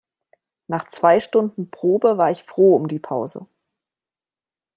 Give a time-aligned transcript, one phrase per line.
[0.65, 3.45] Nach zwei Stunden Probe, war ich froh um die Pause.